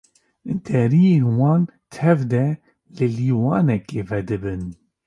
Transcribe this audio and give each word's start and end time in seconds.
Deriyên 0.65 1.25
wan 1.37 1.61
tev 1.93 2.19
de 2.31 2.45
li 2.95 3.07
lîwanekê 3.15 4.01
vedibin. 4.09 4.63